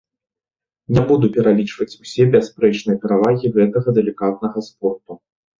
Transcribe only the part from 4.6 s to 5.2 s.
спорту.